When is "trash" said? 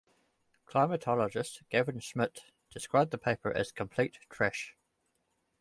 4.31-4.75